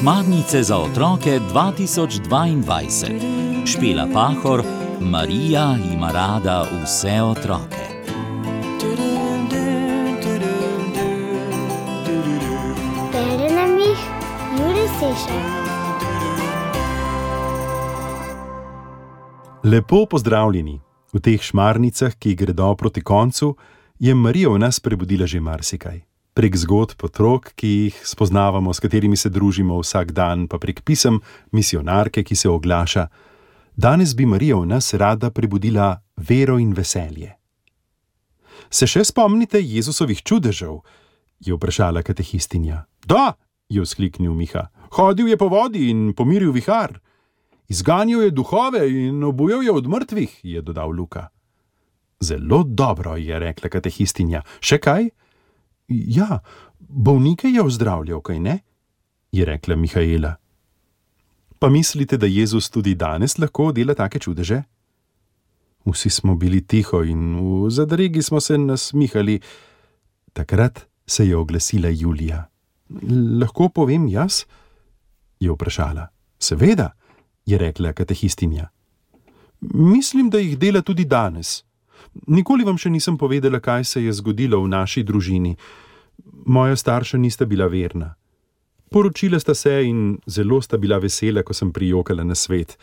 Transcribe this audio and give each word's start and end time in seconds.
Šmarnice 0.00 0.62
za 0.62 0.78
otroke 0.78 1.40
2022. 1.54 3.66
Špela 3.66 4.06
Pahor, 4.12 4.62
Marija 5.00 5.76
ima 5.92 6.10
rada 6.12 6.66
vse 6.82 7.22
otroke. 7.22 7.76
Bere 13.12 13.54
nam 13.54 13.78
jih 13.78 13.98
Juri 14.58 14.88
Sešer. 14.98 15.42
Lepo 19.64 20.06
pozdravljeni. 20.06 20.80
V 21.12 21.20
teh 21.20 21.42
šmarnicah, 21.42 22.14
ki 22.14 22.34
gredo 22.34 22.74
proti 22.74 23.02
koncu, 23.02 23.56
je 23.98 24.14
Marija 24.14 24.48
v 24.48 24.58
nas 24.58 24.80
prebudila 24.80 25.26
že 25.26 25.40
marsikaj. 25.40 26.09
Prek 26.40 26.54
zgodb 26.56 27.02
otrok, 27.04 27.50
ki 27.52 27.68
jih 27.68 27.96
spoznavamo, 28.08 28.72
s 28.72 28.80
katerimi 28.80 29.16
se 29.16 29.28
družimo 29.28 29.76
vsak 29.82 30.14
dan, 30.16 30.46
pa 30.48 30.56
prek 30.56 30.78
pisem 30.88 31.18
misionarke, 31.52 32.22
ki 32.24 32.32
se 32.32 32.48
oglaša. 32.48 33.02
Danes 33.76 34.14
bi 34.16 34.24
Marija 34.24 34.56
v 34.56 34.70
nas 34.70 34.88
rada 34.96 35.28
prebudila 35.28 35.98
vero 36.16 36.56
in 36.56 36.72
veselje. 36.72 37.34
Se 38.72 38.88
še 38.88 39.04
spomnite 39.04 39.60
Jezusovih 39.60 40.24
čudežev? 40.24 40.80
je 41.44 41.52
vprašala 41.52 42.00
katehistinja. 42.08 42.86
Da, 43.04 43.36
je 43.68 43.84
vzkliknil 43.84 44.32
Miha. 44.32 44.70
Hodil 44.96 45.28
je 45.28 45.36
po 45.36 45.52
vodi 45.52 45.90
in 45.92 46.14
pomiril 46.16 46.56
vihar. 46.56 47.02
Izganjal 47.68 48.24
je 48.24 48.30
duhove 48.30 48.88
in 48.88 49.20
obujal 49.28 49.60
je 49.60 49.76
od 49.76 49.92
mrtvih, 49.92 50.40
je 50.42 50.64
dodal 50.64 50.88
Luka. 50.88 51.28
Zelo 52.20 52.64
dobro, 52.64 53.20
je 53.20 53.36
rekla 53.38 53.68
katehistinja. 53.68 54.40
Še 54.64 54.80
kaj? 54.80 55.12
Ja, 55.90 56.38
bolnike 56.78 57.48
je 57.48 57.62
ozdravljal, 57.62 58.20
kaj 58.20 58.40
ne? 58.40 58.58
je 59.32 59.44
rekla 59.44 59.76
Mihaela. 59.76 60.34
Pa 61.58 61.68
mislite, 61.68 62.16
da 62.16 62.26
Jezus 62.26 62.70
tudi 62.70 62.94
danes 62.94 63.38
lahko 63.38 63.72
dela 63.72 63.94
take 63.94 64.18
čudeže? 64.18 64.62
Vsi 65.84 66.10
smo 66.10 66.36
bili 66.36 66.60
tiho 66.66 67.02
in 67.02 67.36
v 67.40 67.70
zadregi 67.70 68.22
smo 68.22 68.40
se 68.40 68.58
nasmihali. 68.58 69.40
Takrat 70.32 70.86
se 71.06 71.26
je 71.28 71.36
oglasila 71.36 71.88
Julija. 71.88 72.46
Lahko 73.40 73.68
povem 73.68 74.08
jaz? 74.08 74.44
je 75.40 75.50
vprašala. 75.50 76.08
Seveda, 76.38 76.90
je 77.46 77.58
rekla 77.58 77.92
katehistinja. 77.92 78.68
Mislim, 79.60 80.30
da 80.30 80.38
jih 80.38 80.58
dela 80.58 80.82
tudi 80.82 81.04
danes. 81.04 81.64
Nikoli 82.26 82.64
vam 82.64 82.78
še 82.78 82.90
nisem 82.90 83.18
povedala, 83.18 83.60
kaj 83.60 83.84
se 83.84 84.04
je 84.04 84.12
zgodilo 84.12 84.60
v 84.62 84.68
naši 84.68 85.02
družini. 85.02 85.56
Moja 86.46 86.76
starša 86.76 87.18
nista 87.18 87.46
bila 87.46 87.66
verna. 87.66 88.14
Poročila 88.90 89.38
sta 89.40 89.54
se 89.54 89.84
in 89.86 90.18
zelo 90.26 90.60
sta 90.62 90.78
bila 90.78 90.98
vesela, 90.98 91.42
ko 91.42 91.54
sem 91.54 91.70
prijokala 91.72 92.24
na 92.24 92.34
svet. 92.34 92.76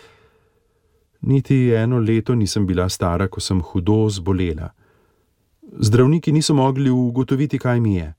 Niti 1.22 1.74
eno 1.76 2.00
leto 2.00 2.36
nisem 2.36 2.66
bila 2.66 2.90
stara, 2.90 3.28
ko 3.28 3.42
sem 3.44 3.60
hudo 3.62 4.08
zbolela. 4.10 4.70
Zdravniki 5.80 6.32
niso 6.32 6.54
mogli 6.54 6.90
ugotoviti, 6.90 7.60
kaj 7.60 7.80
mi 7.80 7.96
je. 7.96 8.14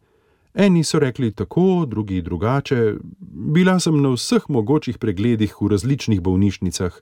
Eni 0.54 0.84
so 0.84 0.98
rekli 0.98 1.32
tako, 1.32 1.86
drugi 1.88 2.22
drugače. 2.22 2.94
Bila 3.54 3.78
sem 3.80 4.02
na 4.02 4.12
vseh 4.12 4.48
mogočih 4.48 4.98
pregledih 4.98 5.54
v 5.60 5.68
različnih 5.72 6.20
bolnišnicah. 6.20 7.00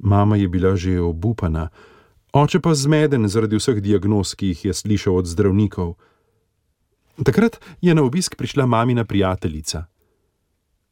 Mama 0.00 0.36
je 0.36 0.48
bila 0.48 0.76
že 0.76 1.00
obupana, 1.00 1.68
oče 2.32 2.60
pa 2.60 2.74
zmeden 2.74 3.28
zaradi 3.28 3.56
vseh 3.56 3.80
diagnoz, 3.80 4.34
ki 4.34 4.52
jih 4.52 4.64
je 4.64 4.74
slišal 4.74 5.16
od 5.16 5.26
zdravnikov. 5.26 5.94
Takrat 7.24 7.58
je 7.80 7.94
na 7.94 8.02
obisk 8.02 8.36
prišla 8.36 8.66
mamina 8.66 9.04
prijateljica. 9.04 9.84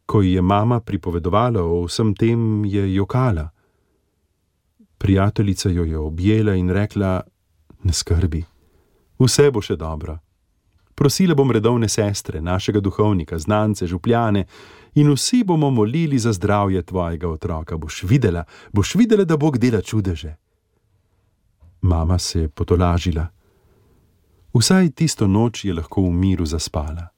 Ko 0.06 0.22
ji 0.22 0.32
je 0.32 0.42
mama 0.42 0.80
pripovedovala 0.80 1.62
o 1.62 1.84
vsem 1.86 2.14
tem, 2.14 2.64
je 2.64 2.94
jokala. 2.94 3.50
Prijateljica 4.98 5.70
jo 5.70 5.84
je 5.84 5.98
objela 5.98 6.54
in 6.54 6.70
rekla: 6.70 7.20
Ne 7.82 7.92
skrbi, 7.92 8.44
vse 9.18 9.50
bo 9.50 9.62
še 9.62 9.76
dobro. 9.76 10.18
Prosila 10.96 11.34
bom 11.34 11.50
redovne 11.52 11.88
sestre, 11.88 12.40
našega 12.40 12.80
duhovnika, 12.80 13.38
znance, 13.38 13.86
župljane 13.86 14.46
in 14.94 15.12
vsi 15.12 15.42
bomo 15.44 15.70
molili 15.70 16.18
za 16.18 16.32
zdravje 16.32 16.82
tvojega 16.82 17.28
otroka. 17.28 17.76
Boš 17.76 18.02
videla, 18.02 18.44
boš 18.72 18.94
videla, 18.94 19.24
da 19.24 19.36
Bog 19.36 19.58
dela 19.58 19.82
čudeže. 19.82 20.36
Mama 21.80 22.18
se 22.18 22.40
je 22.40 22.48
potolažila. 22.48 23.26
Vsaj 24.54 24.90
tisto 24.90 25.26
noč 25.26 25.64
je 25.64 25.74
lahko 25.74 26.02
v 26.02 26.12
miru 26.12 26.46
zaspala. 26.46 27.08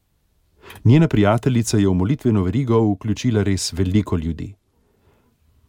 Njena 0.84 1.08
prijateljica 1.08 1.78
je 1.78 1.88
v 1.88 1.94
molitveno 1.94 2.42
verigo 2.42 2.80
vključila 2.92 3.42
res 3.42 3.72
veliko 3.72 4.16
ljudi. 4.16 4.54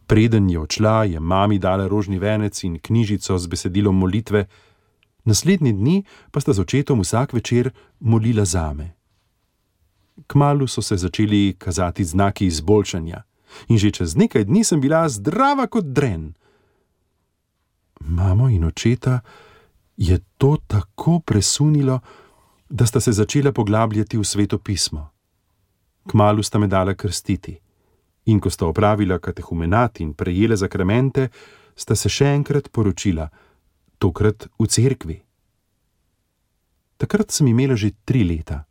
Preden 0.06 0.50
je 0.50 0.58
odšla, 0.58 1.04
je 1.04 1.20
mami 1.20 1.58
dala 1.58 1.86
rožni 1.88 2.18
venec 2.18 2.64
in 2.64 2.78
knjižico 2.78 3.38
z 3.38 3.46
besedilom 3.46 3.98
molitve, 3.98 4.46
naslednji 5.24 5.72
dni 5.72 6.02
pa 6.30 6.40
sta 6.40 6.52
z 6.52 6.60
očetom 6.60 7.00
vsak 7.00 7.32
večer 7.32 7.70
molila 8.00 8.44
zame. 8.44 8.94
Kmalu 10.26 10.66
so 10.66 10.82
se 10.82 10.96
začeli 10.96 11.54
kazati 11.58 12.04
znaki 12.04 12.46
izboljšanja, 12.46 13.22
in 13.68 13.78
že 13.78 13.90
čez 13.90 14.16
nekaj 14.16 14.44
dni 14.44 14.64
sem 14.64 14.80
bila 14.80 15.08
zdrava 15.08 15.66
kot 15.66 15.84
dren. 15.84 16.34
Mamo 18.10 18.48
in 18.48 18.64
očeta 18.64 19.20
je 19.96 20.18
to 20.38 20.56
tako 20.66 21.20
presunilo, 21.20 22.00
da 22.68 22.86
sta 22.86 23.00
se 23.00 23.12
začela 23.12 23.52
poglabljati 23.52 24.18
v 24.18 24.24
sveto 24.24 24.58
pismo. 24.58 25.10
Kmalu 26.10 26.42
sta 26.42 26.58
me 26.58 26.66
dala 26.66 26.94
krstiti, 26.94 27.58
in 28.24 28.40
ko 28.40 28.50
sta 28.50 28.66
opravila 28.66 29.18
katehumenat 29.18 30.00
in 30.00 30.14
prejela 30.14 30.56
zakramente, 30.56 31.28
sta 31.76 31.94
se 31.94 32.08
še 32.08 32.32
enkrat 32.34 32.70
poročila, 32.72 33.28
tokrat 33.98 34.48
v 34.58 34.66
cerkvi. 34.66 35.18
Takrat 36.96 37.30
sem 37.30 37.46
imela 37.46 37.76
že 37.76 37.94
tri 38.04 38.24
leta. 38.24 38.64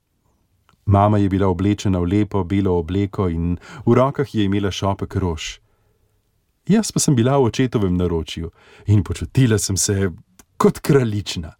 Mama 0.86 1.18
je 1.18 1.30
bila 1.30 1.48
oblečena 1.48 2.00
v 2.00 2.12
lepo 2.12 2.44
belo 2.44 2.76
obleko 2.80 3.30
in 3.30 3.58
v 3.86 3.94
rokah 3.94 4.36
je 4.36 4.44
imela 4.44 4.72
šopek 4.72 5.16
rož. 5.16 5.60
Jaz 6.70 6.92
pa 6.92 7.00
sem 7.02 7.16
bila 7.18 7.38
v 7.42 7.50
očetovem 7.50 7.98
naročju 7.98 8.52
in 8.94 9.02
počutila 9.04 9.58
sem 9.58 9.78
se 9.78 10.12
kot 10.58 10.80
kraljična. 10.80 11.54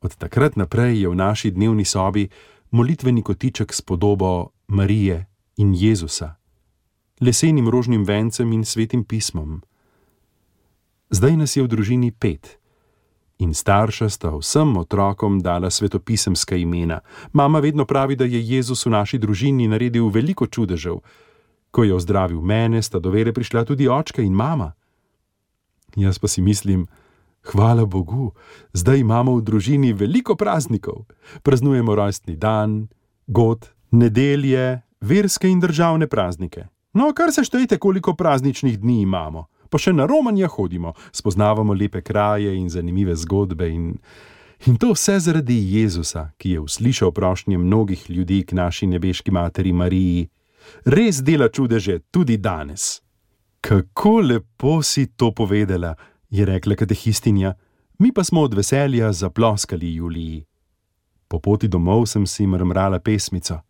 Od 0.00 0.16
takrat 0.16 0.56
naprej 0.56 1.00
je 1.00 1.08
v 1.08 1.14
naši 1.16 1.50
dnevni 1.50 1.84
sobi 1.84 2.28
molitveni 2.70 3.22
kotiček 3.22 3.72
s 3.72 3.80
podobo 3.80 4.50
Marije 4.68 5.26
in 5.56 5.72
Jezusa, 5.74 6.34
lesenim 7.20 7.68
rožnim 7.68 8.04
vencem 8.04 8.52
in 8.52 8.64
svetim 8.64 9.04
pismom. 9.04 9.62
Zdaj 11.10 11.36
nas 11.36 11.56
je 11.56 11.62
v 11.62 11.68
družini 11.68 12.12
pet 12.12 12.58
in 13.38 13.54
starša 13.54 14.08
sta 14.08 14.36
vsem 14.36 14.76
otrokom 14.76 15.40
dala 15.40 15.70
svetopisemska 15.70 16.56
imena. 16.56 17.00
Mama 17.32 17.60
vedno 17.60 17.84
pravi, 17.84 18.16
da 18.16 18.24
je 18.24 18.48
Jezus 18.48 18.86
v 18.86 18.90
naši 18.90 19.18
družini 19.18 19.68
naredil 19.68 20.08
veliko 20.08 20.46
čudežev. 20.46 21.00
Ko 21.76 21.84
je 21.84 21.92
ozdravil 21.92 22.40
mene, 22.40 22.80
sta 22.80 22.96
do 22.98 23.12
vere 23.12 23.34
prišla 23.36 23.66
tudi 23.68 23.84
očka 23.88 24.24
in 24.24 24.32
mama. 24.32 24.72
Jaz 25.96 26.16
pa 26.18 26.28
si 26.28 26.40
mislim, 26.40 26.86
hvala 27.52 27.84
Bogu, 27.84 28.32
zdaj 28.72 29.04
imamo 29.04 29.36
v 29.36 29.44
družini 29.44 29.92
veliko 29.92 30.36
praznikov. 30.36 31.04
Praznujemo 31.44 31.94
rojstni 31.94 32.36
dan, 32.36 32.88
god, 33.26 33.68
nedelje, 33.92 34.80
verske 35.00 35.48
in 35.48 35.60
državne 35.60 36.08
praznike. 36.08 36.64
No, 36.96 37.12
kar 37.12 37.28
se 37.32 37.44
štejte, 37.44 37.76
koliko 37.78 38.16
prazničnih 38.16 38.80
dni 38.80 39.02
imamo 39.04 39.44
pa 39.68 39.78
še 39.78 39.92
na 39.92 40.06
romanje 40.06 40.48
hodimo, 40.50 40.94
spoznavamo 41.12 41.74
lepe 41.74 42.02
kraje 42.02 42.54
in 42.56 42.70
zanimive 42.70 43.16
zgodbe. 43.16 43.68
In, 43.68 43.98
in 44.66 44.78
to 44.80 44.94
vse 44.94 45.18
zaradi 45.20 45.58
Jezusa, 45.76 46.30
ki 46.38 46.56
je 46.56 46.64
uslišal 46.64 47.12
prošnje 47.12 47.58
mnogih 47.58 48.06
ljudi 48.10 48.42
k 48.46 48.56
naši 48.56 48.86
nebeški 48.86 49.34
materi 49.34 49.72
Mariji. 49.72 50.28
Res 50.84 51.22
dela 51.22 51.48
čudeže 51.48 51.98
tudi 52.10 52.36
danes. 52.36 53.00
Kako 53.60 54.20
lepo 54.20 54.82
si 54.82 55.06
to 55.06 55.32
povedala, 55.34 55.94
je 56.30 56.44
rekla 56.44 56.74
katehistinja, 56.74 57.54
mi 57.98 58.12
pa 58.12 58.24
smo 58.24 58.40
od 58.40 58.54
veselja 58.54 59.12
zaploskali 59.12 59.94
Juliji. 59.94 60.44
Po 61.28 61.38
poti 61.38 61.68
domov 61.68 62.06
sem 62.06 62.26
si 62.26 62.46
mrmrala 62.46 63.00
pesmico. 63.00 63.60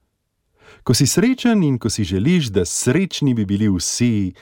Ko 0.82 0.94
si 0.94 1.06
srečen 1.06 1.62
in 1.62 1.78
ko 1.78 1.90
si 1.90 2.04
želiš, 2.04 2.50
da 2.52 2.64
srečni 2.64 3.34
bi 3.34 3.44
bili 3.44 3.68
vsi, 3.68 4.32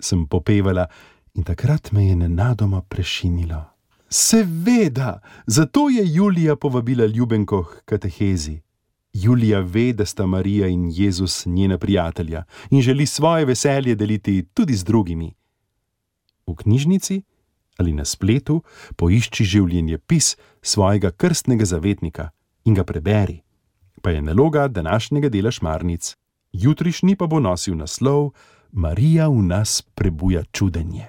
sem 0.00 0.26
popevala, 0.26 0.86
in 1.34 1.44
takrat 1.44 1.92
me 1.92 2.06
je 2.06 2.16
nenadoma 2.16 2.82
prešinilo. 2.82 3.64
Seveda, 4.08 5.20
zato 5.46 5.88
je 5.88 6.02
Julija 6.14 6.56
povabila 6.56 7.06
ljubenko 7.06 7.64
k 7.64 7.84
katehezi. 7.84 8.63
Julija 9.14 9.60
ve, 9.60 9.92
da 9.92 10.06
sta 10.06 10.26
Marija 10.26 10.68
in 10.68 10.90
Jezus 10.94 11.46
njena 11.46 11.78
prijatelja 11.78 12.44
in 12.70 12.82
želi 12.82 13.06
svoje 13.06 13.44
veselje 13.44 13.94
deliti 13.94 14.46
tudi 14.54 14.74
z 14.74 14.84
drugimi. 14.84 15.34
V 16.46 16.54
knjižnici 16.54 17.22
ali 17.76 17.92
na 17.92 18.04
spletu 18.04 18.62
poišči 18.96 19.44
življenje 19.44 19.98
pis 19.98 20.36
svojega 20.62 21.10
krstnega 21.10 21.64
zavetnika 21.64 22.30
in 22.64 22.74
ga 22.74 22.84
preberi. 22.84 23.40
pa 24.02 24.10
je 24.10 24.22
naloga 24.22 24.68
današnjega 24.68 25.28
dela 25.28 25.50
šmarnic. 25.50 26.16
Jutrišnji 26.52 27.16
pa 27.16 27.26
bo 27.26 27.40
nosil 27.40 27.76
naslov 27.76 28.30
Marija 28.72 29.28
v 29.28 29.42
nas 29.42 29.82
prebuja 29.94 30.44
čudenje. 30.52 31.08